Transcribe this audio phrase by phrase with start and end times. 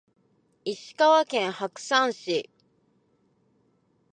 [0.65, 2.49] 石川県白山市